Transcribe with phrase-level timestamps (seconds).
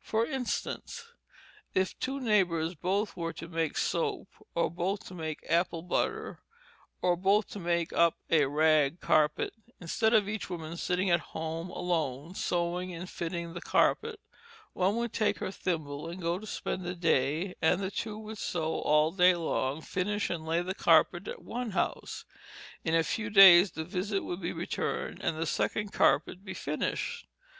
[0.00, 1.06] For instance,
[1.72, 6.40] if two neighbors both were to make soap, or both to make apple butter,
[7.00, 11.70] or both to make up a rag carpet, instead of each woman sitting at home
[11.70, 14.18] alone sewing and fitting the carpet,
[14.72, 18.38] one would take her thimble and go to spend the day, and the two would
[18.38, 22.24] sew all day long, finish and lay the carpet at one house.
[22.82, 27.28] In a few days the visit would be returned, and the second carpet be finished.